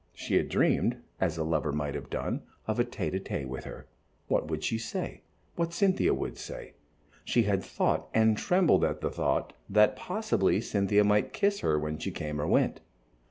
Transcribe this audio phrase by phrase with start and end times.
[0.15, 3.65] She had dreamed, as a lover might have done, of a tête à tête with
[3.65, 3.85] her,
[4.27, 5.21] what she would say,
[5.55, 6.73] what Cynthia would say.
[7.23, 11.99] She had thought, and trembled at the thought, that possibly Cynthia might kiss her when
[11.99, 12.81] she came or went.